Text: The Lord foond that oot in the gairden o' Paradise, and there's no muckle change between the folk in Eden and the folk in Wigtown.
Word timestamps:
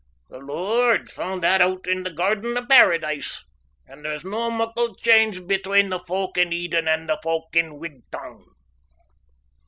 The 0.31 0.39
Lord 0.39 1.09
foond 1.11 1.41
that 1.41 1.61
oot 1.61 1.85
in 1.85 2.01
the 2.01 2.09
gairden 2.09 2.57
o' 2.57 2.65
Paradise, 2.65 3.45
and 3.85 4.03
there's 4.03 4.23
no 4.25 4.49
muckle 4.49 4.95
change 4.95 5.45
between 5.45 5.89
the 5.89 5.99
folk 5.99 6.39
in 6.39 6.51
Eden 6.51 6.87
and 6.87 7.07
the 7.07 7.19
folk 7.21 7.55
in 7.55 7.77
Wigtown. 7.77 8.43